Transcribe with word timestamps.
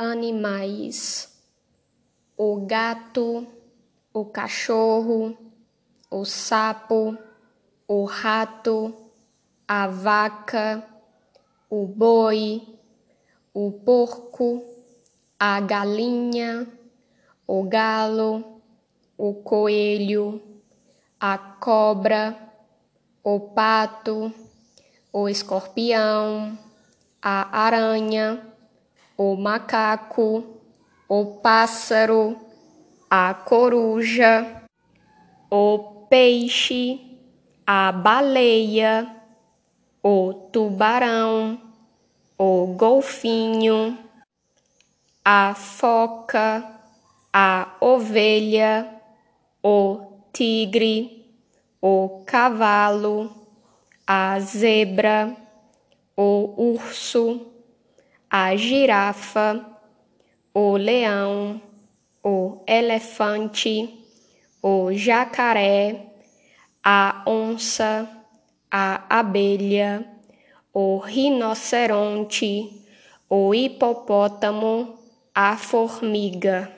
animais: 0.00 1.28
o 2.34 2.64
gato, 2.64 3.46
o 4.14 4.24
cachorro, 4.24 5.36
o 6.10 6.24
sapo, 6.24 7.18
o 7.86 8.04
rato, 8.06 8.94
a 9.68 9.86
vaca, 9.86 10.82
o 11.68 11.86
boi, 11.86 12.66
o 13.52 13.72
porco, 13.72 14.64
a 15.38 15.60
galinha, 15.60 16.66
o 17.46 17.62
galo, 17.64 18.62
o 19.18 19.34
coelho, 19.34 20.40
a 21.20 21.36
cobra, 21.36 22.34
o 23.22 23.38
pato, 23.38 24.32
o 25.12 25.28
escorpião, 25.28 26.58
a 27.20 27.64
aranha, 27.64 28.49
o 29.22 29.36
macaco, 29.36 30.42
o 31.06 31.26
pássaro, 31.42 32.40
a 33.10 33.34
coruja, 33.34 34.62
o 35.50 36.06
peixe, 36.08 37.18
a 37.66 37.92
baleia, 37.92 39.14
o 40.02 40.32
tubarão, 40.50 41.60
o 42.38 42.68
golfinho, 42.68 43.98
a 45.22 45.52
foca, 45.54 46.80
a 47.30 47.76
ovelha, 47.78 48.88
o 49.62 50.00
tigre, 50.32 51.30
o 51.78 52.22
cavalo, 52.24 53.30
a 54.06 54.40
zebra, 54.40 55.36
o 56.16 56.54
urso, 56.56 57.49
a 58.30 58.54
girafa, 58.54 59.66
o 60.54 60.76
leão, 60.76 61.60
o 62.22 62.62
elefante, 62.64 64.06
o 64.62 64.92
jacaré, 64.92 66.06
a 66.84 67.24
onça, 67.26 68.08
a 68.70 69.18
abelha, 69.18 70.06
o 70.72 70.98
rinoceronte, 70.98 72.86
o 73.28 73.52
hipopótamo, 73.52 74.96
a 75.34 75.56
formiga 75.56 76.72